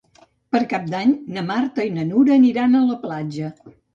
Per 0.53 0.61
Cap 0.71 0.87
d'Any 0.93 1.11
na 1.35 1.43
Marta 1.51 1.85
i 1.89 1.93
na 1.99 2.05
Nura 2.13 2.35
aniran 2.39 2.75
a 2.79 2.83
la 2.89 2.99
platja. 3.07 3.55